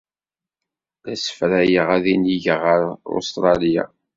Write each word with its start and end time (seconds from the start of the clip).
La 1.03 1.13
ssefrayeɣ 1.17 1.87
ad 1.95 2.05
inigeɣ 2.13 2.59
ɣer 2.65 2.81
Ustṛalya. 3.15 3.83